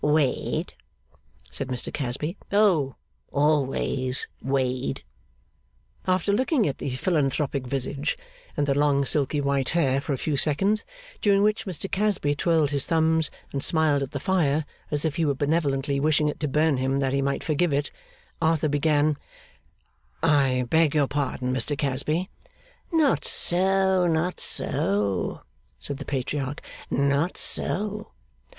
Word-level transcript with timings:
'Wade,' 0.03 0.73
said 1.51 1.67
Mr 1.67 1.93
Casby. 1.93 2.35
'Oh, 2.51 2.95
always 3.31 4.27
Wade.' 4.41 5.03
After 6.07 6.31
looking 6.33 6.65
at 6.67 6.79
the 6.79 6.95
philanthropic 6.95 7.67
visage 7.67 8.17
and 8.57 8.65
the 8.65 8.73
long 8.75 9.05
silky 9.05 9.39
white 9.39 9.69
hair 9.77 10.01
for 10.01 10.11
a 10.11 10.17
few 10.17 10.37
seconds, 10.37 10.83
during 11.21 11.43
which 11.43 11.67
Mr 11.67 11.85
Casby 11.91 12.33
twirled 12.33 12.71
his 12.71 12.87
thumbs, 12.87 13.29
and 13.51 13.61
smiled 13.63 14.01
at 14.01 14.09
the 14.09 14.19
fire 14.19 14.65
as 14.89 15.05
if 15.05 15.17
he 15.17 15.25
were 15.25 15.35
benevolently 15.35 15.99
wishing 15.99 16.27
it 16.29 16.39
to 16.39 16.47
burn 16.47 16.77
him 16.77 16.97
that 16.97 17.13
he 17.13 17.21
might 17.21 17.43
forgive 17.43 17.71
it, 17.71 17.91
Arthur 18.41 18.69
began: 18.69 19.17
'I 20.23 20.65
beg 20.71 20.95
your 20.95 21.05
pardon, 21.07 21.53
Mr 21.53 21.77
Casby' 21.77 22.27
'Not 22.91 23.23
so, 23.23 24.07
not 24.07 24.39
so,' 24.39 25.43
said 25.79 25.97
the 25.97 26.05
Patriarch, 26.05 26.59
'not 26.89 27.37
so. 27.37 28.13